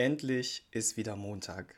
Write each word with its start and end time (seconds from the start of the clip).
Endlich 0.00 0.66
ist 0.70 0.96
wieder 0.96 1.14
Montag. 1.14 1.74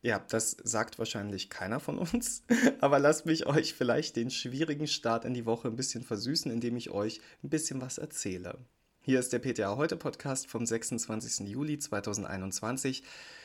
Ja, 0.00 0.18
das 0.30 0.56
sagt 0.64 0.98
wahrscheinlich 0.98 1.48
keiner 1.48 1.78
von 1.78 1.96
uns, 1.96 2.42
aber 2.80 2.98
lasst 2.98 3.24
mich 3.24 3.46
euch 3.46 3.72
vielleicht 3.72 4.16
den 4.16 4.30
schwierigen 4.32 4.88
Start 4.88 5.24
in 5.24 5.32
die 5.32 5.46
Woche 5.46 5.68
ein 5.68 5.76
bisschen 5.76 6.02
versüßen, 6.02 6.50
indem 6.50 6.76
ich 6.76 6.90
euch 6.90 7.20
ein 7.44 7.50
bisschen 7.50 7.80
was 7.80 7.98
erzähle. 7.98 8.58
Hier 9.00 9.20
ist 9.20 9.32
der 9.32 9.38
PTA 9.38 9.76
Heute 9.76 9.96
Podcast 9.96 10.48
vom 10.48 10.66
26. 10.66 11.46
Juli 11.48 11.78
2021. 11.78 13.04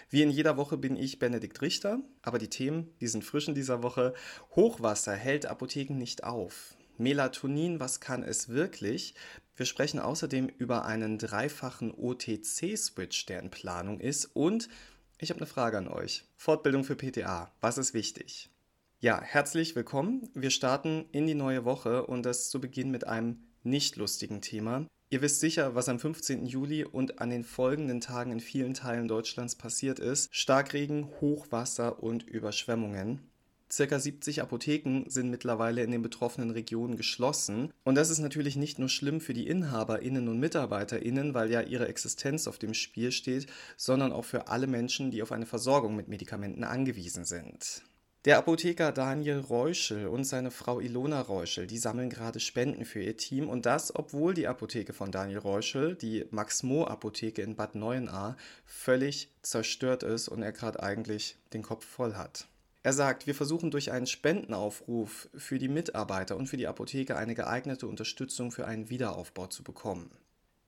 Wie 0.09 0.23
in 0.23 0.31
jeder 0.31 0.57
Woche 0.57 0.77
bin 0.77 0.95
ich 0.95 1.19
Benedikt 1.19 1.61
Richter, 1.61 1.99
aber 2.23 2.39
die 2.39 2.49
Themen, 2.49 2.89
die 2.99 3.07
sind 3.07 3.23
frisch 3.23 3.47
in 3.47 3.53
dieser 3.53 3.83
Woche. 3.83 4.15
Hochwasser 4.55 5.13
hält 5.13 5.45
Apotheken 5.45 5.93
nicht 5.93 6.23
auf. 6.23 6.75
Melatonin, 6.97 7.79
was 7.79 7.99
kann 7.99 8.23
es 8.23 8.49
wirklich? 8.49 9.13
Wir 9.57 9.65
sprechen 9.65 9.99
außerdem 9.99 10.49
über 10.59 10.85
einen 10.85 11.17
dreifachen 11.17 11.91
OTC-Switch, 11.91 13.25
der 13.25 13.39
in 13.39 13.49
Planung 13.49 13.99
ist. 13.99 14.25
Und 14.35 14.69
ich 15.17 15.31
habe 15.31 15.39
eine 15.39 15.47
Frage 15.47 15.79
an 15.79 15.87
euch. 15.87 16.25
Fortbildung 16.35 16.83
für 16.83 16.95
PTA, 16.95 17.51
was 17.59 17.79
ist 17.79 17.95
wichtig? 17.95 18.51
Ja, 18.99 19.19
herzlich 19.19 19.75
willkommen. 19.75 20.29
Wir 20.35 20.51
starten 20.51 21.05
in 21.11 21.25
die 21.25 21.33
neue 21.33 21.65
Woche 21.65 22.05
und 22.05 22.23
das 22.23 22.51
zu 22.51 22.61
Beginn 22.61 22.91
mit 22.91 23.07
einem 23.07 23.47
nicht 23.63 23.95
lustigen 23.95 24.41
Thema. 24.41 24.85
Ihr 25.09 25.23
wisst 25.23 25.39
sicher, 25.39 25.73
was 25.73 25.89
am 25.89 25.97
15. 25.97 26.45
Juli 26.45 26.85
und 26.85 27.19
an 27.19 27.31
den 27.31 27.43
folgenden 27.43 27.99
Tagen 27.99 28.33
in 28.33 28.39
vielen 28.39 28.75
Teilen 28.75 29.07
Deutschlands 29.07 29.55
passiert 29.55 29.97
ist. 29.97 30.29
Starkregen, 30.35 31.09
Hochwasser 31.19 32.03
und 32.03 32.21
Überschwemmungen. 32.21 33.27
Circa 33.69 33.99
70 33.99 34.41
Apotheken 34.41 35.09
sind 35.09 35.29
mittlerweile 35.29 35.83
in 35.83 35.91
den 35.91 36.01
betroffenen 36.01 36.51
Regionen 36.51 36.95
geschlossen. 36.95 37.73
Und 37.83 37.95
das 37.95 38.09
ist 38.09 38.19
natürlich 38.19 38.55
nicht 38.55 38.79
nur 38.79 38.89
schlimm 38.89 39.19
für 39.19 39.33
die 39.33 39.47
InhaberInnen 39.47 40.29
und 40.29 40.39
MitarbeiterInnen, 40.39 41.33
weil 41.33 41.51
ja 41.51 41.61
ihre 41.61 41.87
Existenz 41.87 42.47
auf 42.47 42.57
dem 42.57 42.73
Spiel 42.73 43.11
steht, 43.11 43.47
sondern 43.75 44.13
auch 44.13 44.25
für 44.25 44.47
alle 44.47 44.67
Menschen, 44.67 45.11
die 45.11 45.21
auf 45.21 45.33
eine 45.33 45.45
Versorgung 45.45 45.95
mit 45.95 46.07
Medikamenten 46.07 46.63
angewiesen 46.63 47.25
sind. 47.25 47.83
Der 48.27 48.37
Apotheker 48.37 48.91
Daniel 48.91 49.39
Reuschel 49.39 50.07
und 50.07 50.25
seine 50.25 50.51
Frau 50.51 50.79
Ilona 50.79 51.21
Reuschel, 51.21 51.67
die 51.67 51.77
sammeln 51.77 52.09
gerade 52.09 52.39
Spenden 52.39 52.83
für 52.83 53.01
ihr 53.01 53.15
Team 53.15 53.47
und 53.47 53.65
das, 53.65 53.95
obwohl 53.95 54.33
die 54.33 54.47
Apotheke 54.47 54.91
von 54.91 55.11
Daniel 55.11 55.39
Reuschel, 55.39 55.95
die 55.95 56.25
Max 56.31 56.63
Mo 56.63 56.85
Apotheke 56.85 57.41
in 57.41 57.55
Bad 57.55 57.75
Neuenahr, 57.75 58.35
völlig 58.65 59.29
zerstört 59.43 60.03
ist 60.03 60.27
und 60.27 60.41
er 60.41 60.51
gerade 60.51 60.83
eigentlich 60.83 61.37
den 61.53 61.63
Kopf 61.63 61.85
voll 61.85 62.15
hat. 62.15 62.47
Er 62.87 62.93
sagt, 62.93 63.27
wir 63.27 63.35
versuchen 63.35 63.69
durch 63.69 63.91
einen 63.91 64.07
Spendenaufruf 64.07 65.27
für 65.35 65.59
die 65.59 65.67
Mitarbeiter 65.67 66.37
und 66.37 66.47
für 66.47 66.55
die 66.55 66.67
Apotheke 66.67 67.17
eine 67.17 67.35
geeignete 67.35 67.85
Unterstützung 67.85 68.49
für 68.49 68.65
einen 68.65 68.89
Wiederaufbau 68.89 69.47
zu 69.47 69.61
bekommen. 69.61 70.09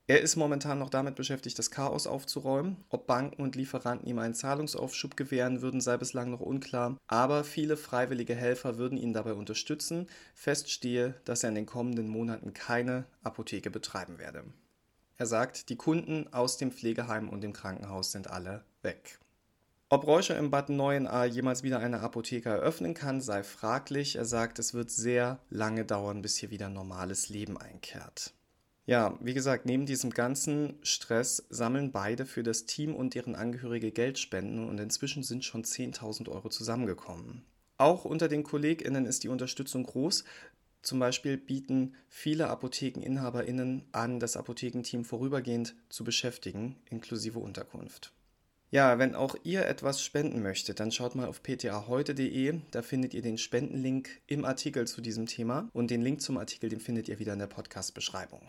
Er 0.06 0.20
ist 0.20 0.36
momentan 0.36 0.80
noch 0.80 0.90
damit 0.90 1.16
beschäftigt, 1.16 1.58
das 1.58 1.72
Chaos 1.72 2.08
aufzuräumen. 2.08 2.76
Ob 2.90 3.08
Banken 3.08 3.42
und 3.42 3.56
Lieferanten 3.56 4.06
ihm 4.06 4.20
einen 4.20 4.34
Zahlungsaufschub 4.34 5.16
gewähren 5.16 5.62
würden, 5.62 5.80
sei 5.80 5.96
bislang 5.96 6.30
noch 6.30 6.42
unklar. 6.42 6.98
Aber 7.08 7.46
viele 7.46 7.78
freiwillige 7.78 8.36
Helfer 8.36 8.78
würden 8.78 8.98
ihn 8.98 9.14
dabei 9.14 9.32
unterstützen. 9.32 10.06
Fest 10.36 10.70
stehe, 10.70 11.16
dass 11.24 11.44
er 11.44 11.50
in 11.50 11.56
den 11.56 11.68
kommenden 11.68 12.10
Monaten 12.10 12.52
keine 12.52 13.06
Apotheke 13.24 13.72
betreiben 13.72 14.18
werde. 14.18 14.44
Er 15.16 15.26
sagt, 15.26 15.70
die 15.70 15.78
Kunden 15.78 16.28
aus 16.34 16.58
dem 16.58 16.74
Pflegeheim 16.74 17.30
und 17.30 17.40
dem 17.40 17.54
Krankenhaus 17.54 18.12
sind 18.12 18.30
alle 18.30 18.66
weg. 18.82 19.20
Ob 19.92 20.06
Reuscher 20.06 20.38
im 20.38 20.52
Bad 20.52 20.70
Neuenahr 20.70 21.26
jemals 21.26 21.64
wieder 21.64 21.80
eine 21.80 22.02
Apotheke 22.02 22.50
eröffnen 22.50 22.94
kann, 22.94 23.22
sei 23.22 23.42
fraglich. 23.42 24.18
Er 24.18 24.26
sagt, 24.26 24.60
es 24.60 24.76
wird 24.76 24.92
sehr 24.92 25.40
lange 25.50 25.84
dauern, 25.84 26.22
bis 26.22 26.38
hier 26.38 26.52
wieder 26.52 26.70
normales 26.70 27.30
Leben 27.30 27.58
einkehrt. 27.58 28.36
Ja, 28.86 29.18
wie 29.20 29.34
gesagt, 29.34 29.66
neben 29.66 29.88
diesem 29.88 30.12
ganzen 30.12 30.76
Stress 30.84 31.48
sammeln 31.50 31.92
beide 31.92 32.28
für 32.28 32.44
das 32.44 32.68
Team 32.68 32.94
und 32.96 33.16
deren 33.16 33.34
Angehörige 33.34 33.92
Geldspenden 33.92 34.70
und 34.70 34.80
inzwischen 34.80 35.24
sind 35.24 35.44
schon 35.44 35.64
10.000 35.64 36.30
Euro 36.30 36.50
zusammengekommen. 36.50 37.44
Auch 37.78 38.06
unter 38.06 38.28
den 38.28 38.44
KollegInnen 38.44 39.08
ist 39.08 39.24
die 39.24 39.30
Unterstützung 39.30 39.86
groß. 39.86 40.24
Zum 40.84 41.00
Beispiel 41.00 41.38
bieten 41.38 41.96
viele 42.08 42.48
ApothekeninhaberInnen 42.50 43.88
an, 43.92 44.20
das 44.20 44.38
Apothekenteam 44.38 45.04
vorübergehend 45.04 45.76
zu 45.90 46.04
beschäftigen, 46.04 46.76
inklusive 46.92 47.40
Unterkunft. 47.40 48.14
Ja, 48.72 49.00
wenn 49.00 49.16
auch 49.16 49.36
ihr 49.44 49.66
etwas 49.66 50.04
spenden 50.04 50.44
möchtet, 50.44 50.80
dann 50.80 50.92
schaut 50.92 51.16
mal 51.16 51.28
auf 51.28 51.42
ptaheute.de. 51.42 52.60
Da 52.70 52.84
findet 52.84 53.16
ihr 53.16 53.24
den 53.24 53.40
Spendenlink 53.40 54.22
im 54.28 54.46
Artikel 54.46 54.86
zu 54.86 55.02
diesem 55.02 55.26
Thema 55.26 55.70
und 55.74 55.90
den 55.90 56.04
Link 56.04 56.22
zum 56.22 56.38
Artikel, 56.38 56.70
den 56.70 56.80
findet 56.80 57.10
ihr 57.10 57.18
wieder 57.18 57.34
in 57.34 57.40
der 57.40 57.48
Podcast-Beschreibung. 57.48 58.42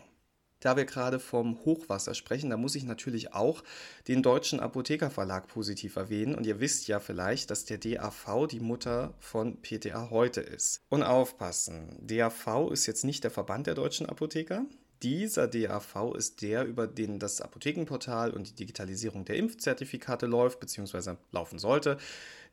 Da 0.61 0.77
wir 0.77 0.85
gerade 0.85 1.19
vom 1.19 1.59
Hochwasser 1.65 2.13
sprechen, 2.13 2.49
da 2.49 2.55
muss 2.55 2.75
ich 2.75 2.83
natürlich 2.83 3.33
auch 3.33 3.63
den 4.07 4.23
Deutschen 4.23 4.61
Apothekerverlag 4.61 5.47
positiv 5.47 5.97
erwähnen. 5.97 6.35
Und 6.35 6.45
ihr 6.45 6.61
wisst 6.61 6.87
ja 6.87 6.99
vielleicht, 6.99 7.51
dass 7.51 7.65
der 7.65 7.77
DAV 7.77 8.47
die 8.49 8.61
Mutter 8.61 9.13
von 9.19 9.61
PTA 9.61 10.09
heute 10.09 10.39
ist. 10.39 10.81
Und 10.87 11.03
aufpassen, 11.03 11.97
DAV 11.99 12.69
ist 12.71 12.85
jetzt 12.85 13.03
nicht 13.03 13.23
der 13.23 13.31
Verband 13.31 13.67
der 13.67 13.75
deutschen 13.75 14.05
Apotheker, 14.05 14.65
dieser 15.01 15.47
DAV 15.47 16.13
ist 16.15 16.43
der, 16.43 16.63
über 16.65 16.85
den 16.85 17.17
das 17.17 17.41
Apothekenportal 17.41 18.31
und 18.31 18.49
die 18.49 18.53
Digitalisierung 18.55 19.25
der 19.25 19.37
Impfzertifikate 19.37 20.27
läuft 20.27 20.59
bzw. 20.59 21.15
laufen 21.31 21.57
sollte. 21.57 21.97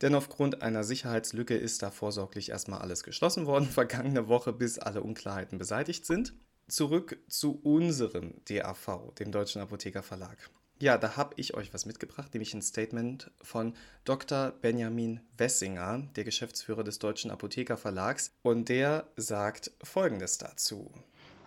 Denn 0.00 0.14
aufgrund 0.14 0.62
einer 0.62 0.82
Sicherheitslücke 0.82 1.54
ist 1.54 1.82
da 1.82 1.90
vorsorglich 1.90 2.48
erstmal 2.48 2.80
alles 2.80 3.02
geschlossen 3.02 3.44
worden, 3.44 3.66
vergangene 3.70 4.28
Woche, 4.28 4.54
bis 4.54 4.78
alle 4.78 5.02
Unklarheiten 5.02 5.58
beseitigt 5.58 6.06
sind. 6.06 6.32
Zurück 6.68 7.18
zu 7.28 7.58
unserem 7.62 8.34
DAV, 8.48 9.12
dem 9.18 9.32
Deutschen 9.32 9.60
Apothekerverlag. 9.60 10.50
Ja, 10.80 10.96
da 10.96 11.16
habe 11.16 11.34
ich 11.36 11.54
euch 11.54 11.74
was 11.74 11.86
mitgebracht, 11.86 12.32
nämlich 12.34 12.54
ein 12.54 12.62
Statement 12.62 13.32
von 13.42 13.74
Dr. 14.04 14.52
Benjamin 14.60 15.20
Wessinger, 15.36 16.08
der 16.14 16.24
Geschäftsführer 16.24 16.84
des 16.84 17.00
Deutschen 17.00 17.32
Apothekerverlags. 17.32 18.32
Und 18.42 18.68
der 18.68 19.08
sagt 19.16 19.72
Folgendes 19.82 20.38
dazu 20.38 20.92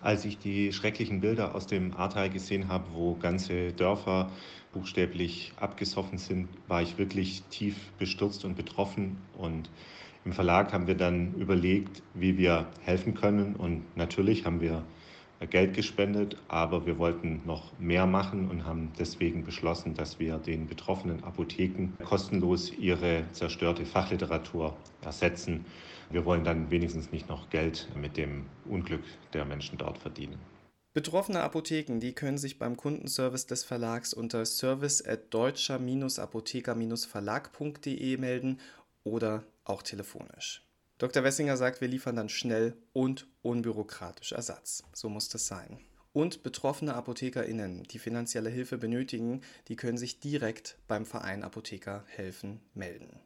als 0.01 0.25
ich 0.25 0.37
die 0.37 0.73
schrecklichen 0.73 1.21
Bilder 1.21 1.55
aus 1.55 1.67
dem 1.67 1.95
Ahrtal 1.95 2.29
gesehen 2.29 2.67
habe, 2.67 2.85
wo 2.93 3.15
ganze 3.15 3.71
Dörfer 3.71 4.31
buchstäblich 4.73 5.53
abgesoffen 5.57 6.17
sind, 6.17 6.49
war 6.67 6.81
ich 6.81 6.97
wirklich 6.97 7.43
tief 7.49 7.75
bestürzt 7.99 8.43
und 8.45 8.55
betroffen. 8.55 9.17
Und 9.37 9.69
im 10.23 10.33
Verlag 10.33 10.71
haben 10.71 10.87
wir 10.87 10.95
dann 10.95 11.33
überlegt, 11.35 12.03
wie 12.13 12.37
wir 12.37 12.67
helfen 12.81 13.15
können. 13.15 13.55
Und 13.55 13.83
natürlich 13.95 14.45
haben 14.45 14.61
wir 14.61 14.83
Geld 15.49 15.73
gespendet, 15.73 16.37
aber 16.47 16.85
wir 16.85 16.99
wollten 16.99 17.41
noch 17.45 17.77
mehr 17.79 18.05
machen 18.05 18.49
und 18.49 18.65
haben 18.65 18.91
deswegen 18.99 19.43
beschlossen, 19.43 19.95
dass 19.95 20.19
wir 20.19 20.37
den 20.37 20.67
betroffenen 20.67 21.23
Apotheken 21.23 21.93
kostenlos 22.03 22.71
ihre 22.77 23.23
zerstörte 23.31 23.85
Fachliteratur 23.85 24.75
ersetzen. 25.03 25.65
Wir 26.11 26.25
wollen 26.25 26.43
dann 26.43 26.69
wenigstens 26.69 27.11
nicht 27.11 27.27
noch 27.27 27.49
Geld 27.49 27.87
mit 27.95 28.17
dem 28.17 28.45
Unglück 28.65 29.03
der 29.33 29.45
Menschen 29.45 29.79
dort 29.79 29.97
verdienen. 29.97 30.37
Betroffene 30.93 31.41
Apotheken, 31.41 32.01
die 32.01 32.11
können 32.11 32.37
sich 32.37 32.59
beim 32.59 32.75
Kundenservice 32.75 33.47
des 33.47 33.63
Verlags 33.63 34.13
unter 34.13 34.45
service 34.45 35.01
at 35.03 35.33
deutscher-apotheker-verlag.de 35.33 38.17
melden 38.17 38.59
oder 39.03 39.43
auch 39.63 39.83
telefonisch. 39.83 40.65
Dr. 40.97 41.23
Wessinger 41.23 41.57
sagt, 41.57 41.81
wir 41.81 41.87
liefern 41.87 42.15
dann 42.15 42.29
schnell 42.29 42.77
und 42.93 43.27
unbürokratisch 43.41 44.33
Ersatz. 44.33 44.83
So 44.93 45.09
muss 45.09 45.29
das 45.29 45.47
sein. 45.47 45.79
Und 46.13 46.43
betroffene 46.43 46.93
ApothekerInnen, 46.93 47.83
die 47.83 47.99
finanzielle 47.99 48.49
Hilfe 48.49 48.77
benötigen, 48.77 49.41
die 49.67 49.75
können 49.75 49.97
sich 49.97 50.19
direkt 50.19 50.77
beim 50.87 51.05
Verein 51.05 51.43
Apotheker 51.43 52.03
helfen 52.07 52.59
melden. 52.73 53.19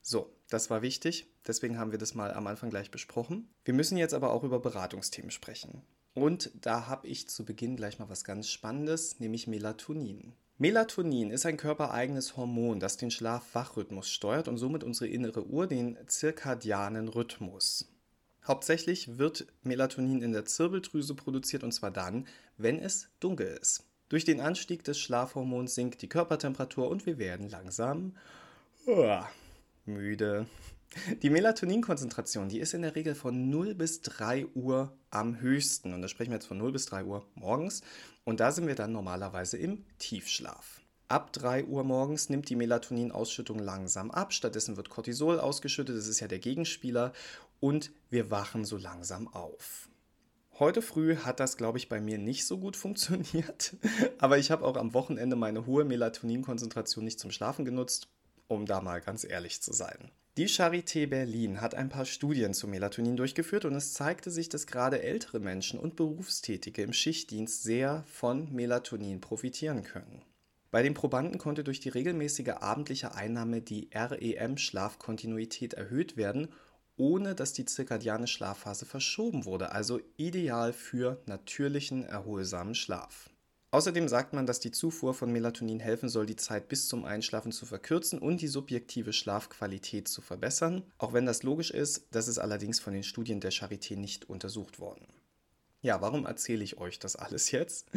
So, 0.00 0.34
das 0.48 0.70
war 0.70 0.80
wichtig, 0.80 1.26
deswegen 1.46 1.78
haben 1.78 1.90
wir 1.90 1.98
das 1.98 2.14
mal 2.14 2.32
am 2.32 2.46
Anfang 2.46 2.70
gleich 2.70 2.90
besprochen. 2.90 3.50
Wir 3.64 3.74
müssen 3.74 3.98
jetzt 3.98 4.14
aber 4.14 4.32
auch 4.32 4.44
über 4.44 4.60
Beratungsthemen 4.60 5.30
sprechen. 5.30 5.82
Und 6.14 6.50
da 6.54 6.86
habe 6.86 7.06
ich 7.06 7.28
zu 7.28 7.44
Beginn 7.44 7.76
gleich 7.76 7.98
mal 7.98 8.08
was 8.08 8.24
ganz 8.24 8.48
Spannendes, 8.48 9.20
nämlich 9.20 9.46
Melatonin. 9.46 10.34
Melatonin 10.60 11.30
ist 11.30 11.46
ein 11.46 11.56
körpereigenes 11.56 12.36
Hormon, 12.36 12.80
das 12.80 12.98
den 12.98 13.10
Schlaf-Wach-Rhythmus 13.10 14.10
steuert 14.10 14.46
und 14.46 14.58
somit 14.58 14.84
unsere 14.84 15.08
innere 15.08 15.46
Uhr, 15.46 15.66
den 15.66 15.96
zirkadianen 16.06 17.08
Rhythmus. 17.08 17.90
Hauptsächlich 18.46 19.16
wird 19.16 19.46
Melatonin 19.62 20.20
in 20.20 20.32
der 20.32 20.44
Zirbeldrüse 20.44 21.14
produziert 21.14 21.64
und 21.64 21.72
zwar 21.72 21.90
dann, 21.90 22.26
wenn 22.58 22.78
es 22.78 23.08
dunkel 23.20 23.56
ist. 23.58 23.86
Durch 24.10 24.26
den 24.26 24.42
Anstieg 24.42 24.84
des 24.84 24.98
Schlafhormons 24.98 25.74
sinkt 25.74 26.02
die 26.02 26.10
Körpertemperatur 26.10 26.90
und 26.90 27.06
wir 27.06 27.16
werden 27.16 27.48
langsam 27.48 28.14
uh, 28.86 29.22
müde. 29.86 30.44
Die 31.22 31.30
Melatoninkonzentration, 31.30 32.48
die 32.48 32.58
ist 32.58 32.74
in 32.74 32.82
der 32.82 32.96
Regel 32.96 33.14
von 33.14 33.48
0 33.48 33.74
bis 33.74 34.00
3 34.02 34.46
Uhr 34.54 34.92
am 35.10 35.40
höchsten. 35.40 35.94
Und 35.94 36.02
da 36.02 36.08
sprechen 36.08 36.30
wir 36.30 36.36
jetzt 36.36 36.46
von 36.46 36.58
0 36.58 36.72
bis 36.72 36.86
3 36.86 37.04
Uhr 37.04 37.24
morgens. 37.34 37.82
Und 38.24 38.40
da 38.40 38.50
sind 38.50 38.66
wir 38.66 38.74
dann 38.74 38.92
normalerweise 38.92 39.56
im 39.56 39.84
Tiefschlaf. 39.98 40.80
Ab 41.08 41.32
3 41.32 41.64
Uhr 41.64 41.84
morgens 41.84 42.28
nimmt 42.28 42.48
die 42.48 42.56
Melatoninausschüttung 42.56 43.58
langsam 43.58 44.10
ab. 44.10 44.32
Stattdessen 44.32 44.76
wird 44.76 44.90
Cortisol 44.90 45.38
ausgeschüttet. 45.40 45.96
Das 45.96 46.06
ist 46.06 46.20
ja 46.20 46.28
der 46.28 46.38
Gegenspieler. 46.38 47.12
Und 47.60 47.92
wir 48.10 48.30
wachen 48.30 48.64
so 48.64 48.76
langsam 48.76 49.28
auf. 49.28 49.88
Heute 50.58 50.82
früh 50.82 51.16
hat 51.16 51.40
das, 51.40 51.56
glaube 51.56 51.78
ich, 51.78 51.88
bei 51.88 52.00
mir 52.00 52.18
nicht 52.18 52.46
so 52.46 52.58
gut 52.58 52.76
funktioniert, 52.76 53.76
aber 54.18 54.36
ich 54.36 54.50
habe 54.50 54.66
auch 54.66 54.76
am 54.76 54.92
Wochenende 54.92 55.34
meine 55.34 55.64
hohe 55.64 55.86
Melatoninkonzentration 55.86 57.02
nicht 57.02 57.18
zum 57.18 57.30
Schlafen 57.30 57.64
genutzt, 57.64 58.08
um 58.46 58.66
da 58.66 58.82
mal 58.82 59.00
ganz 59.00 59.24
ehrlich 59.24 59.62
zu 59.62 59.72
sein. 59.72 60.10
Die 60.40 60.48
Charité 60.48 61.06
Berlin 61.06 61.60
hat 61.60 61.74
ein 61.74 61.90
paar 61.90 62.06
Studien 62.06 62.54
zu 62.54 62.66
Melatonin 62.66 63.14
durchgeführt 63.14 63.66
und 63.66 63.74
es 63.74 63.92
zeigte 63.92 64.30
sich, 64.30 64.48
dass 64.48 64.66
gerade 64.66 65.02
ältere 65.02 65.38
Menschen 65.38 65.78
und 65.78 65.96
Berufstätige 65.96 66.80
im 66.80 66.94
Schichtdienst 66.94 67.62
sehr 67.62 68.04
von 68.06 68.50
Melatonin 68.50 69.20
profitieren 69.20 69.84
können. 69.84 70.22
Bei 70.70 70.82
den 70.82 70.94
Probanden 70.94 71.36
konnte 71.36 71.62
durch 71.62 71.80
die 71.80 71.90
regelmäßige 71.90 72.54
abendliche 72.58 73.14
Einnahme 73.14 73.60
die 73.60 73.90
REM-Schlafkontinuität 73.92 75.74
erhöht 75.74 76.16
werden 76.16 76.48
ohne 76.96 77.34
dass 77.34 77.54
die 77.54 77.64
zirkadiane 77.64 78.26
Schlafphase 78.26 78.84
verschoben 78.84 79.46
wurde, 79.46 79.72
also 79.72 80.00
ideal 80.18 80.74
für 80.74 81.22
natürlichen, 81.24 82.04
erholsamen 82.04 82.74
Schlaf. 82.74 83.30
Außerdem 83.72 84.08
sagt 84.08 84.32
man, 84.32 84.46
dass 84.46 84.58
die 84.58 84.72
Zufuhr 84.72 85.14
von 85.14 85.30
Melatonin 85.30 85.78
helfen 85.78 86.08
soll, 86.08 86.26
die 86.26 86.36
Zeit 86.36 86.68
bis 86.68 86.88
zum 86.88 87.04
Einschlafen 87.04 87.52
zu 87.52 87.66
verkürzen 87.66 88.18
und 88.18 88.40
die 88.40 88.48
subjektive 88.48 89.12
Schlafqualität 89.12 90.08
zu 90.08 90.22
verbessern, 90.22 90.82
auch 90.98 91.12
wenn 91.12 91.24
das 91.24 91.44
logisch 91.44 91.70
ist, 91.70 92.08
das 92.10 92.26
ist 92.26 92.38
allerdings 92.38 92.80
von 92.80 92.92
den 92.92 93.04
Studien 93.04 93.40
der 93.40 93.52
Charité 93.52 93.96
nicht 93.96 94.28
untersucht 94.28 94.80
worden. 94.80 95.06
Ja, 95.82 96.02
warum 96.02 96.26
erzähle 96.26 96.64
ich 96.64 96.78
euch 96.78 96.98
das 96.98 97.16
alles 97.16 97.52
jetzt? 97.52 97.88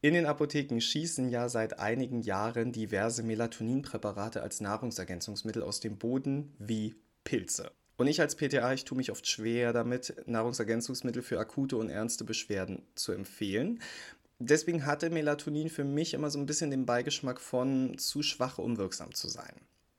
In 0.00 0.14
den 0.14 0.26
Apotheken 0.26 0.80
schießen 0.80 1.28
ja 1.28 1.48
seit 1.48 1.80
einigen 1.80 2.20
Jahren 2.20 2.72
diverse 2.72 3.22
Melatoninpräparate 3.22 4.42
als 4.42 4.60
Nahrungsergänzungsmittel 4.60 5.62
aus 5.62 5.80
dem 5.80 5.96
Boden 5.96 6.54
wie 6.58 6.94
Pilze. 7.24 7.72
Und 7.96 8.06
ich 8.06 8.20
als 8.20 8.36
PTA, 8.36 8.74
ich 8.74 8.84
tue 8.84 8.98
mich 8.98 9.10
oft 9.10 9.26
schwer 9.26 9.72
damit, 9.72 10.14
Nahrungsergänzungsmittel 10.26 11.22
für 11.22 11.40
akute 11.40 11.78
und 11.78 11.88
ernste 11.88 12.24
Beschwerden 12.24 12.82
zu 12.94 13.12
empfehlen. 13.12 13.80
Deswegen 14.38 14.84
hatte 14.84 15.08
Melatonin 15.08 15.70
für 15.70 15.84
mich 15.84 16.12
immer 16.12 16.30
so 16.30 16.38
ein 16.38 16.46
bisschen 16.46 16.70
den 16.70 16.84
Beigeschmack 16.84 17.40
von 17.40 17.96
zu 17.96 18.22
schwach, 18.22 18.58
um 18.58 18.76
wirksam 18.76 19.14
zu 19.14 19.28
sein. 19.28 19.54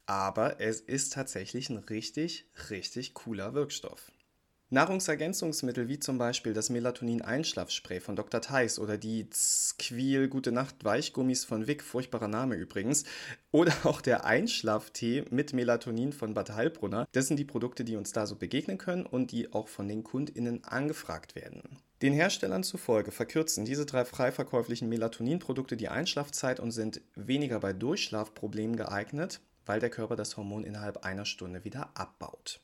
Aber 0.06 0.62
es 0.62 0.80
ist 0.80 1.14
tatsächlich 1.14 1.70
ein 1.70 1.78
richtig, 1.78 2.46
richtig 2.70 3.14
cooler 3.14 3.54
Wirkstoff. 3.54 4.12
Nahrungsergänzungsmittel 4.70 5.88
wie 5.88 5.98
zum 5.98 6.18
Beispiel 6.18 6.54
das 6.54 6.70
Melatonin-Einschlafspray 6.70 8.02
von 8.02 8.18
Dr. 8.18 8.42
Theis 8.42 8.80
oder 8.80 8.98
die 8.98 9.26
Squil 9.34 10.28
Gute 10.28 10.52
Nacht 10.52 10.84
Weichgummis 10.84 11.46
von 11.46 11.68
Wick, 11.68 11.82
furchtbarer 11.82 12.28
Name 12.28 12.56
übrigens, 12.56 13.06
oder 13.52 13.74
auch 13.86 14.02
der 14.02 14.26
Einschlaftee 14.26 15.24
mit 15.30 15.54
Melatonin 15.54 16.12
von 16.12 16.34
Bad 16.34 16.54
Heilbrunner, 16.54 17.08
das 17.14 17.28
sind 17.28 17.38
die 17.38 17.46
Produkte, 17.46 17.86
die 17.86 17.96
uns 17.96 18.12
da 18.12 18.28
so 18.28 18.36
begegnen 18.36 18.78
können 18.78 19.06
und 19.06 19.32
die 19.32 19.54
auch 19.54 19.70
von 19.70 19.88
den 19.88 20.04
KundInnen 20.04 20.66
angefragt 20.66 21.36
werden. 21.36 21.62
Den 22.02 22.12
Herstellern 22.12 22.64
zufolge 22.64 23.12
verkürzen 23.12 23.64
diese 23.64 23.86
drei 23.86 24.04
frei 24.04 24.34
verkäuflichen 24.34 24.90
Melatoninprodukte 24.90 25.78
die 25.78 25.88
Einschlafzeit 25.88 26.60
und 26.60 26.72
sind 26.72 27.00
weniger 27.16 27.62
bei 27.62 27.72
Durchschlafproblemen 27.72 28.76
geeignet, 28.76 29.40
weil 29.66 29.80
der 29.80 29.90
Körper 29.90 30.18
das 30.18 30.36
Hormon 30.36 30.66
innerhalb 30.66 31.06
einer 31.06 31.26
Stunde 31.26 31.64
wieder 31.64 31.90
abbaut. 31.94 32.60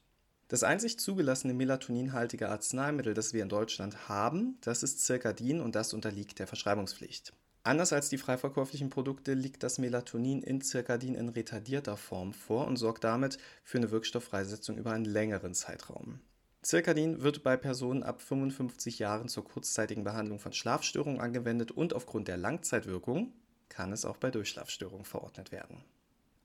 Das 0.53 0.61
einzig 0.61 0.99
zugelassene 0.99 1.55
melatoninhaltige 1.55 2.47
Arzneimittel, 2.47 3.15
das 3.15 3.33
wir 3.33 3.41
in 3.41 3.49
Deutschland 3.49 4.07
haben, 4.07 4.59
das 4.61 4.83
ist 4.83 5.03
Circadin 5.03 5.59
und 5.59 5.73
das 5.73 5.95
unterliegt 5.95 6.37
der 6.37 6.45
Verschreibungspflicht. 6.45 7.33
Anders 7.63 7.91
als 7.91 8.09
die 8.09 8.19
frei 8.19 8.37
verkäuflichen 8.37 8.91
Produkte 8.91 9.33
liegt 9.33 9.63
das 9.63 9.79
Melatonin 9.79 10.43
in 10.43 10.61
Circadin 10.61 11.15
in 11.15 11.29
retardierter 11.29 11.97
Form 11.97 12.33
vor 12.33 12.67
und 12.67 12.75
sorgt 12.75 13.03
damit 13.03 13.39
für 13.63 13.79
eine 13.79 13.89
Wirkstofffreisetzung 13.89 14.77
über 14.77 14.91
einen 14.91 15.05
längeren 15.05 15.55
Zeitraum. 15.55 16.19
Circadin 16.63 17.23
wird 17.23 17.41
bei 17.41 17.57
Personen 17.57 18.03
ab 18.03 18.21
55 18.21 18.99
Jahren 18.99 19.29
zur 19.29 19.45
kurzzeitigen 19.45 20.03
Behandlung 20.03 20.37
von 20.37 20.53
Schlafstörungen 20.53 21.19
angewendet 21.19 21.71
und 21.71 21.95
aufgrund 21.95 22.27
der 22.27 22.37
Langzeitwirkung 22.37 23.33
kann 23.69 23.91
es 23.91 24.05
auch 24.05 24.17
bei 24.17 24.29
Durchschlafstörungen 24.29 25.05
verordnet 25.05 25.51
werden. 25.51 25.83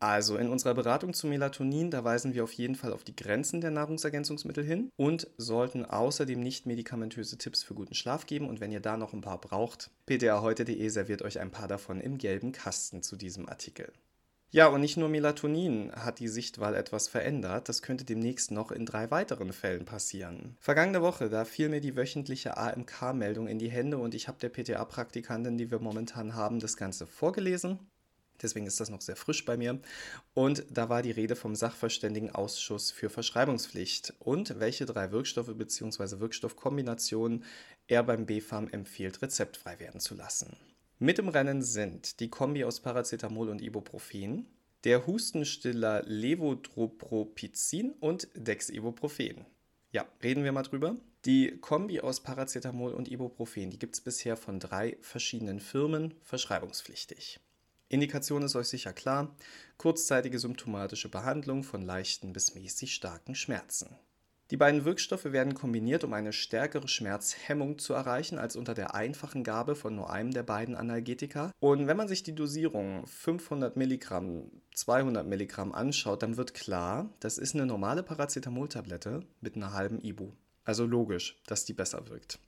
Also 0.01 0.37
in 0.37 0.49
unserer 0.49 0.75
Beratung 0.75 1.13
zu 1.13 1.27
Melatonin, 1.27 1.91
da 1.91 2.05
weisen 2.05 2.33
wir 2.33 2.45
auf 2.45 2.53
jeden 2.53 2.77
Fall 2.77 2.93
auf 2.93 3.03
die 3.03 3.17
Grenzen 3.17 3.61
der 3.61 3.73
Nahrungsergänzungsmittel 3.73 4.65
hin 4.65 4.91
und 4.97 5.29
sollten 5.39 5.85
außerdem 5.85 6.39
nicht 6.39 6.67
medikamentöse 6.67 7.37
Tipps 7.37 7.65
für 7.65 7.75
guten 7.75 7.95
Schlaf 7.95 8.27
geben. 8.27 8.49
Und 8.49 8.61
wenn 8.61 8.71
ihr 8.71 8.81
da 8.81 8.97
noch 8.97 9.13
ein 9.13 9.23
paar 9.23 9.41
braucht, 9.41 9.91
ptaheute.de 10.07 10.89
serviert 10.89 11.23
euch 11.23 11.41
ein 11.41 11.51
paar 11.51 11.67
davon 11.67 12.01
im 12.01 12.17
gelben 12.17 12.53
Kasten 12.53 13.03
zu 13.03 13.17
diesem 13.17 13.49
Artikel. 13.49 13.93
Ja, 14.51 14.69
und 14.69 14.81
nicht 14.81 14.97
nur 14.97 15.11
Melatonin 15.11 15.93
hat 15.93 16.21
die 16.21 16.29
Sichtwahl 16.29 16.75
etwas 16.75 17.07
verändert, 17.07 17.69
das 17.69 17.83
könnte 17.83 18.05
demnächst 18.05 18.51
noch 18.51 18.71
in 18.71 18.87
drei 18.87 19.11
weiteren 19.11 19.53
Fällen 19.53 19.85
passieren. 19.85 20.57
Vergangene 20.59 21.03
Woche, 21.03 21.29
da 21.29 21.45
fiel 21.45 21.69
mir 21.69 21.83
die 21.83 21.97
wöchentliche 21.97 22.57
AMK-Meldung 22.57 23.47
in 23.47 23.59
die 23.59 23.69
Hände 23.69 23.99
und 23.99 24.15
ich 24.15 24.27
habe 24.27 24.39
der 24.39 24.49
PTA-Praktikantin, 24.49 25.59
die 25.59 25.71
wir 25.71 25.81
momentan 25.81 26.35
haben, 26.35 26.61
das 26.61 26.79
Ganze 26.79 27.07
vorgelesen 27.07 27.79
Deswegen 28.43 28.67
ist 28.67 28.81
das 28.81 28.91
noch 28.91 29.01
sehr 29.01 29.17
frisch 29.17 29.45
bei 29.45 29.57
mir. 29.57 29.81
Und 30.35 30.65
da 30.71 30.89
war 30.89 31.03
die 31.03 31.11
Rede 31.11 31.37
vom 31.37 31.55
Sachverständigenausschuss 31.55 32.91
für 32.91 33.11
Verschreibungspflicht 33.11 34.15
und 34.19 34.61
welche 34.61 34.87
drei 34.87 35.11
Wirkstoffe 35.13 35.55
bzw. 35.57 36.21
Wirkstoffkombinationen 36.21 37.45
er 37.87 38.03
beim 38.03 38.27
BfArM 38.27 38.69
empfiehlt, 38.69 39.23
rezeptfrei 39.23 39.81
werden 39.81 40.01
zu 40.01 40.15
lassen. 40.15 40.57
Mit 40.99 41.19
im 41.19 41.29
Rennen 41.29 41.63
sind 41.63 42.21
die 42.21 42.29
Kombi 42.29 42.65
aus 42.65 42.81
Paracetamol 42.81 43.49
und 43.49 43.63
Ibuprofen, 43.63 44.47
der 44.85 45.07
Hustenstiller 45.07 46.03
Levodropropizin 46.05 47.93
und 48.01 48.29
Dexibuprofen. 48.35 49.47
Ja, 49.91 50.07
reden 50.23 50.45
wir 50.45 50.53
mal 50.53 50.65
drüber. 50.65 50.97
Die 51.25 51.57
Kombi 51.59 52.01
aus 52.01 52.21
Paracetamol 52.21 52.93
und 52.93 53.11
Ibuprofen, 53.11 53.71
die 53.71 53.79
gibt 53.79 53.95
es 53.95 54.01
bisher 54.01 54.37
von 54.37 54.61
drei 54.61 54.99
verschiedenen 55.01 55.61
Firmen 55.61 56.15
verschreibungspflichtig. 56.23 57.41
Indikation 57.91 58.43
ist 58.43 58.55
euch 58.55 58.69
sicher 58.69 58.93
klar, 58.93 59.35
kurzzeitige 59.79 60.39
symptomatische 60.39 61.09
Behandlung 61.09 61.63
von 61.63 61.81
leichten 61.81 62.35
bis 62.35 62.55
mäßig 62.55 62.95
starken 62.95 63.35
Schmerzen. 63.35 63.97
Die 64.51 64.59
beiden 64.59 64.87
Wirkstoffe 64.87 65.27
werden 65.27 65.53
kombiniert, 65.55 66.05
um 66.05 66.15
eine 66.15 66.33
stärkere 66.33 66.89
Schmerzhemmung 66.89 67.79
zu 67.79 67.93
erreichen 67.93 68.39
als 68.39 68.57
unter 68.57 68.73
der 68.75 68.95
einfachen 68.95 69.45
Gabe 69.45 69.75
von 69.75 69.95
nur 69.95 70.11
einem 70.11 70.31
der 70.33 70.43
beiden 70.43 70.75
Analgetika. 70.75 71.53
Und 71.61 71.87
wenn 71.87 71.99
man 71.99 72.09
sich 72.09 72.23
die 72.23 72.35
Dosierung 72.35 73.07
500 73.07 73.77
Milligramm, 73.77 74.51
200 74.75 75.27
Milligramm 75.27 75.73
anschaut, 75.73 76.23
dann 76.23 76.39
wird 76.39 76.55
klar, 76.55 77.11
das 77.21 77.37
ist 77.37 77.55
eine 77.55 77.67
normale 77.67 78.03
Paracetamol-Tablette 78.03 79.21
mit 79.41 79.57
einer 79.57 79.75
halben 79.75 80.01
Ibu. 80.01 80.33
Also 80.65 80.87
logisch, 80.87 81.37
dass 81.47 81.67
die 81.67 81.75
besser 81.75 82.09
wirkt. 82.09 82.39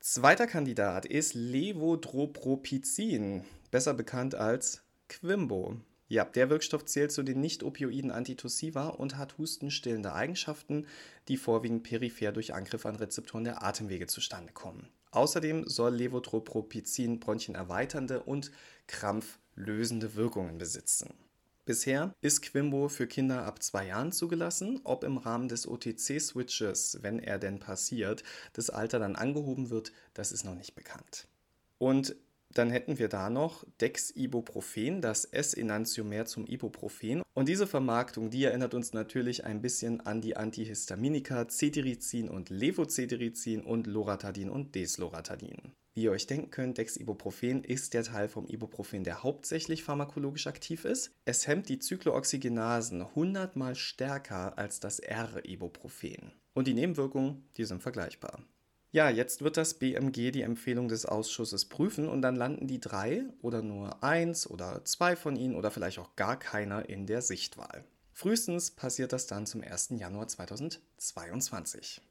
Zweiter 0.00 0.46
Kandidat 0.46 1.04
ist 1.06 1.34
Levodropropizin, 1.34 3.44
besser 3.72 3.94
bekannt 3.94 4.36
als 4.36 4.82
Quimbo. 5.08 5.80
Ja, 6.06 6.24
der 6.26 6.50
Wirkstoff 6.50 6.84
zählt 6.84 7.10
zu 7.10 7.22
den 7.22 7.40
nicht-opioiden 7.40 8.10
Antitussiva 8.10 8.88
und 8.88 9.16
hat 9.16 9.38
hustenstillende 9.38 10.12
Eigenschaften, 10.12 10.86
die 11.26 11.38
vorwiegend 11.38 11.82
peripher 11.82 12.32
durch 12.32 12.54
Angriff 12.54 12.86
an 12.86 12.96
Rezeptoren 12.96 13.44
der 13.44 13.64
Atemwege 13.64 14.06
zustande 14.06 14.52
kommen. 14.52 14.90
Außerdem 15.10 15.66
soll 15.66 15.94
Levotropropizin 15.96 17.18
bronchienerweiternde 17.18 18.22
und 18.22 18.52
krampflösende 18.86 20.14
Wirkungen 20.14 20.58
besitzen. 20.58 21.14
Bisher 21.64 22.14
ist 22.20 22.42
Quimbo 22.42 22.88
für 22.88 23.06
Kinder 23.06 23.44
ab 23.44 23.62
zwei 23.62 23.86
Jahren 23.86 24.12
zugelassen. 24.12 24.80
Ob 24.84 25.04
im 25.04 25.16
Rahmen 25.16 25.48
des 25.48 25.66
OTC-Switches, 25.66 26.98
wenn 27.02 27.20
er 27.20 27.38
denn 27.38 27.58
passiert, 27.58 28.22
das 28.52 28.68
Alter 28.68 28.98
dann 28.98 29.16
angehoben 29.16 29.70
wird, 29.70 29.92
das 30.12 30.32
ist 30.32 30.44
noch 30.44 30.56
nicht 30.56 30.74
bekannt. 30.74 31.28
Und 31.78 32.16
dann 32.54 32.70
hätten 32.70 32.98
wir 32.98 33.08
da 33.08 33.30
noch 33.30 33.64
Dex-Ibuprofen, 33.80 35.00
das 35.00 35.24
S-Enantiomer 35.24 36.24
zum 36.26 36.46
Ibuprofen. 36.46 37.22
Und 37.34 37.48
diese 37.48 37.66
Vermarktung, 37.66 38.30
die 38.30 38.44
erinnert 38.44 38.74
uns 38.74 38.92
natürlich 38.92 39.44
ein 39.44 39.62
bisschen 39.62 40.00
an 40.00 40.20
die 40.20 40.36
Antihistaminika 40.36 41.48
Cetirizin 41.48 42.28
und 42.28 42.50
Levocetirizin 42.50 43.62
und 43.62 43.86
Loratadin 43.86 44.50
und 44.50 44.74
Desloratadin. 44.74 45.72
Wie 45.94 46.04
ihr 46.04 46.10
euch 46.10 46.26
denken 46.26 46.50
könnt, 46.50 46.78
Dexibuprofen 46.78 47.64
ist 47.64 47.92
der 47.92 48.04
Teil 48.04 48.28
vom 48.28 48.46
Ibuprofen, 48.46 49.04
der 49.04 49.22
hauptsächlich 49.22 49.84
pharmakologisch 49.84 50.46
aktiv 50.46 50.86
ist. 50.86 51.12
Es 51.26 51.46
hemmt 51.46 51.68
die 51.68 51.78
Zyklooxygenasen 51.78 53.02
100 53.02 53.56
mal 53.56 53.74
stärker 53.74 54.56
als 54.56 54.80
das 54.80 55.00
R-Ibuprofen. 55.00 56.32
Und 56.54 56.66
die 56.66 56.74
Nebenwirkungen, 56.74 57.44
die 57.58 57.64
sind 57.64 57.82
vergleichbar. 57.82 58.42
Ja, 58.94 59.08
jetzt 59.08 59.40
wird 59.40 59.56
das 59.56 59.72
BMG 59.72 60.32
die 60.32 60.42
Empfehlung 60.42 60.88
des 60.88 61.06
Ausschusses 61.06 61.64
prüfen 61.64 62.10
und 62.10 62.20
dann 62.20 62.36
landen 62.36 62.66
die 62.66 62.78
drei 62.78 63.24
oder 63.40 63.62
nur 63.62 64.04
eins 64.04 64.46
oder 64.46 64.84
zwei 64.84 65.16
von 65.16 65.34
ihnen 65.34 65.54
oder 65.54 65.70
vielleicht 65.70 65.98
auch 65.98 66.14
gar 66.14 66.38
keiner 66.38 66.90
in 66.90 67.06
der 67.06 67.22
Sichtwahl. 67.22 67.86
Frühestens 68.12 68.70
passiert 68.70 69.14
das 69.14 69.26
dann 69.26 69.46
zum 69.46 69.62
1. 69.62 69.94
Januar 69.96 70.28
2022. 70.28 72.02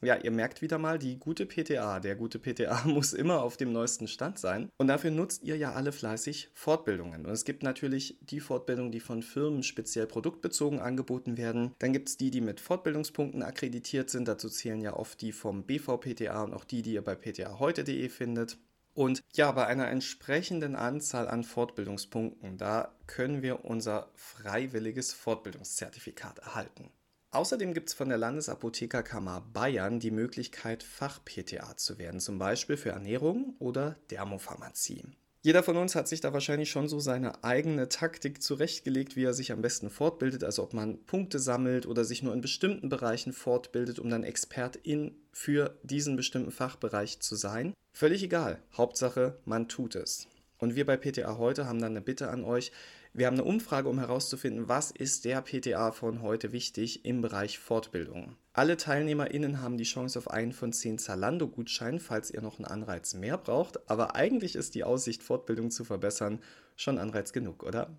Ja, 0.00 0.14
ihr 0.14 0.30
merkt 0.30 0.62
wieder 0.62 0.78
mal, 0.78 0.96
die 0.96 1.18
gute 1.18 1.44
PTA, 1.44 1.98
der 1.98 2.14
gute 2.14 2.38
PTA 2.38 2.82
muss 2.86 3.12
immer 3.12 3.42
auf 3.42 3.56
dem 3.56 3.72
neuesten 3.72 4.06
Stand 4.06 4.38
sein. 4.38 4.70
Und 4.78 4.86
dafür 4.86 5.10
nutzt 5.10 5.42
ihr 5.42 5.56
ja 5.56 5.72
alle 5.72 5.90
fleißig 5.90 6.50
Fortbildungen. 6.54 7.26
Und 7.26 7.32
es 7.32 7.44
gibt 7.44 7.64
natürlich 7.64 8.16
die 8.20 8.38
Fortbildungen, 8.38 8.92
die 8.92 9.00
von 9.00 9.22
Firmen 9.22 9.64
speziell 9.64 10.06
produktbezogen 10.06 10.78
angeboten 10.78 11.36
werden. 11.36 11.74
Dann 11.80 11.92
gibt 11.92 12.10
es 12.10 12.16
die, 12.16 12.30
die 12.30 12.40
mit 12.40 12.60
Fortbildungspunkten 12.60 13.42
akkreditiert 13.42 14.08
sind. 14.08 14.28
Dazu 14.28 14.48
zählen 14.48 14.80
ja 14.80 14.94
oft 14.94 15.20
die 15.20 15.32
vom 15.32 15.64
BVPTA 15.64 16.44
und 16.44 16.54
auch 16.54 16.64
die, 16.64 16.82
die 16.82 16.92
ihr 16.92 17.02
bei 17.02 17.16
ptaheute.de 17.16 18.08
findet. 18.08 18.56
Und 18.94 19.22
ja, 19.34 19.50
bei 19.52 19.66
einer 19.66 19.88
entsprechenden 19.88 20.74
Anzahl 20.74 21.28
an 21.28 21.44
Fortbildungspunkten, 21.44 22.56
da 22.56 22.92
können 23.06 23.42
wir 23.42 23.64
unser 23.64 24.10
freiwilliges 24.14 25.12
Fortbildungszertifikat 25.12 26.38
erhalten. 26.38 26.90
Außerdem 27.30 27.74
gibt 27.74 27.90
es 27.90 27.94
von 27.94 28.08
der 28.08 28.16
Landesapothekerkammer 28.16 29.42
Bayern 29.52 30.00
die 30.00 30.10
Möglichkeit, 30.10 30.82
Fach-PTA 30.82 31.76
zu 31.76 31.98
werden, 31.98 32.20
zum 32.20 32.38
Beispiel 32.38 32.78
für 32.78 32.90
Ernährung 32.90 33.54
oder 33.58 33.96
Dermopharmazie. 34.10 35.04
Jeder 35.42 35.62
von 35.62 35.76
uns 35.76 35.94
hat 35.94 36.08
sich 36.08 36.22
da 36.22 36.32
wahrscheinlich 36.32 36.70
schon 36.70 36.88
so 36.88 37.00
seine 37.00 37.44
eigene 37.44 37.90
Taktik 37.90 38.42
zurechtgelegt, 38.42 39.14
wie 39.14 39.24
er 39.24 39.34
sich 39.34 39.52
am 39.52 39.60
besten 39.60 39.90
fortbildet, 39.90 40.42
also 40.42 40.62
ob 40.62 40.72
man 40.72 41.04
Punkte 41.04 41.38
sammelt 41.38 41.86
oder 41.86 42.04
sich 42.04 42.22
nur 42.22 42.32
in 42.32 42.40
bestimmten 42.40 42.88
Bereichen 42.88 43.34
fortbildet, 43.34 43.98
um 43.98 44.08
dann 44.08 44.24
Expertin 44.24 45.14
für 45.30 45.78
diesen 45.82 46.16
bestimmten 46.16 46.50
Fachbereich 46.50 47.20
zu 47.20 47.36
sein. 47.36 47.74
Völlig 47.92 48.22
egal, 48.22 48.62
Hauptsache, 48.72 49.38
man 49.44 49.68
tut 49.68 49.96
es. 49.96 50.28
Und 50.58 50.74
wir 50.74 50.86
bei 50.86 50.96
PTA 50.96 51.36
heute 51.36 51.66
haben 51.66 51.80
dann 51.80 51.92
eine 51.92 52.00
Bitte 52.00 52.30
an 52.30 52.42
euch, 52.42 52.72
wir 53.18 53.26
haben 53.26 53.34
eine 53.34 53.44
Umfrage, 53.44 53.88
um 53.88 53.98
herauszufinden, 53.98 54.68
was 54.68 54.92
ist 54.92 55.24
der 55.24 55.42
PTA 55.42 55.90
von 55.90 56.22
heute 56.22 56.52
wichtig 56.52 57.04
im 57.04 57.20
Bereich 57.20 57.58
Fortbildung. 57.58 58.36
Alle 58.52 58.76
TeilnehmerInnen 58.76 59.60
haben 59.60 59.76
die 59.76 59.84
Chance 59.84 60.18
auf 60.18 60.30
einen 60.30 60.52
von 60.52 60.72
zehn 60.72 60.98
Zalando-Gutscheinen, 60.98 61.98
falls 61.98 62.30
ihr 62.30 62.42
noch 62.42 62.58
einen 62.58 62.66
Anreiz 62.66 63.14
mehr 63.14 63.36
braucht. 63.36 63.90
Aber 63.90 64.14
eigentlich 64.14 64.54
ist 64.54 64.76
die 64.76 64.84
Aussicht, 64.84 65.24
Fortbildung 65.24 65.72
zu 65.72 65.84
verbessern, 65.84 66.40
schon 66.76 66.98
Anreiz 66.98 67.32
genug, 67.32 67.64
oder? 67.64 67.90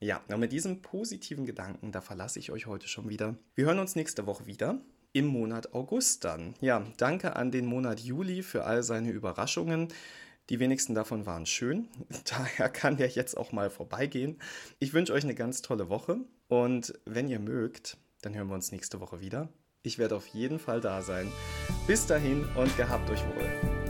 Ja, 0.00 0.20
und 0.26 0.40
mit 0.40 0.50
diesem 0.50 0.82
positiven 0.82 1.46
Gedanken, 1.46 1.92
da 1.92 2.00
verlasse 2.00 2.40
ich 2.40 2.50
euch 2.50 2.66
heute 2.66 2.88
schon 2.88 3.08
wieder. 3.08 3.36
Wir 3.54 3.66
hören 3.66 3.78
uns 3.78 3.94
nächste 3.94 4.26
Woche 4.26 4.46
wieder 4.46 4.80
im 5.12 5.26
Monat 5.26 5.72
August 5.74 6.24
dann. 6.24 6.54
Ja, 6.60 6.84
danke 6.96 7.36
an 7.36 7.52
den 7.52 7.66
Monat 7.66 8.00
Juli 8.00 8.42
für 8.42 8.64
all 8.64 8.82
seine 8.82 9.10
Überraschungen. 9.10 9.88
Die 10.50 10.60
wenigsten 10.60 10.94
davon 10.94 11.26
waren 11.26 11.46
schön. 11.46 11.88
Daher 12.24 12.68
kann 12.68 12.96
der 12.96 13.08
jetzt 13.08 13.36
auch 13.36 13.52
mal 13.52 13.70
vorbeigehen. 13.70 14.38
Ich 14.78 14.92
wünsche 14.92 15.12
euch 15.12 15.24
eine 15.24 15.34
ganz 15.34 15.62
tolle 15.62 15.88
Woche 15.88 16.18
und 16.48 16.94
wenn 17.04 17.28
ihr 17.28 17.38
mögt, 17.38 17.96
dann 18.22 18.34
hören 18.34 18.48
wir 18.48 18.54
uns 18.54 18.72
nächste 18.72 19.00
Woche 19.00 19.20
wieder. 19.20 19.48
Ich 19.82 19.98
werde 19.98 20.16
auf 20.16 20.28
jeden 20.28 20.58
Fall 20.58 20.80
da 20.80 21.02
sein. 21.02 21.30
Bis 21.86 22.06
dahin 22.06 22.44
und 22.54 22.76
gehabt 22.76 23.10
euch 23.10 23.22
wohl. 23.24 23.81